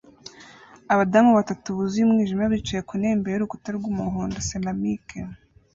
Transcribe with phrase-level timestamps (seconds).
[0.93, 5.07] Abadamu batatu buzuye umwijima bicaye ku ntebe imbere y'urukuta rw'umuhondo ceramic